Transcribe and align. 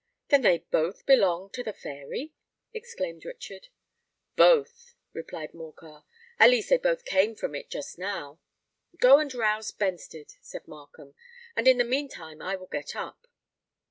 "Then 0.29 0.41
they 0.41 0.57
both 0.57 1.05
belong 1.05 1.51
to 1.51 1.61
the 1.63 1.73
Fairy?" 1.73 2.33
exclaimed 2.73 3.23
Richard. 3.23 3.67
"Both," 4.35 4.95
replied 5.13 5.53
Morcar; 5.53 6.05
"at 6.39 6.49
least 6.49 6.69
they 6.71 6.79
both 6.79 7.05
came 7.05 7.35
from 7.35 7.53
it 7.53 7.69
just 7.69 7.99
now." 7.99 8.39
"Go 8.97 9.19
and 9.19 9.31
rouse 9.31 9.69
Benstead," 9.71 10.33
said 10.41 10.67
Markham; 10.67 11.13
"and 11.55 11.67
in 11.67 11.77
the 11.77 11.83
meantime 11.83 12.41
I 12.41 12.55
will 12.55 12.65
get 12.65 12.95
up." 12.95 13.27